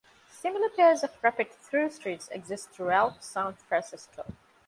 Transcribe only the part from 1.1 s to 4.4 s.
rapid through-streets exist throughout San Francisco.